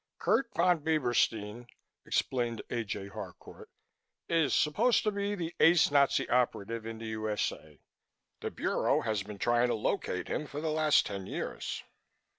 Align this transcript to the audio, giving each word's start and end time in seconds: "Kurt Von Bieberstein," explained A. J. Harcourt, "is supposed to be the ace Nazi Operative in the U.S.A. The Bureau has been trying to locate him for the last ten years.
"Kurt 0.17 0.51
Von 0.55 0.79
Bieberstein," 0.79 1.67
explained 2.07 2.63
A. 2.71 2.83
J. 2.83 3.07
Harcourt, 3.09 3.69
"is 4.27 4.51
supposed 4.55 5.03
to 5.03 5.11
be 5.11 5.35
the 5.35 5.53
ace 5.59 5.91
Nazi 5.91 6.27
Operative 6.27 6.87
in 6.87 6.97
the 6.97 7.05
U.S.A. 7.09 7.77
The 8.39 8.49
Bureau 8.49 9.01
has 9.01 9.21
been 9.21 9.37
trying 9.37 9.67
to 9.67 9.75
locate 9.75 10.27
him 10.27 10.47
for 10.47 10.59
the 10.59 10.71
last 10.71 11.05
ten 11.05 11.27
years. 11.27 11.83